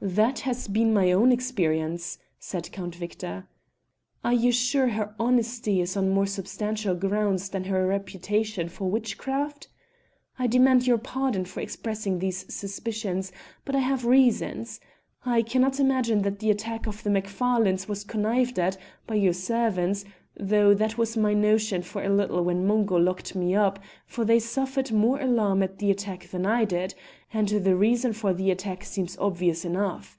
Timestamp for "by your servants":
19.08-20.04